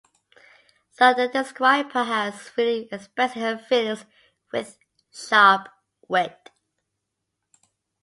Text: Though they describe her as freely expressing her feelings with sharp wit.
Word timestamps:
Though 0.97 1.13
they 1.13 1.27
describe 1.27 1.91
her 1.91 1.99
as 1.99 2.49
freely 2.49 2.89
expressing 2.91 3.43
her 3.43 3.59
feelings 3.59 4.03
with 4.51 4.79
sharp 5.13 5.69
wit. 6.07 6.49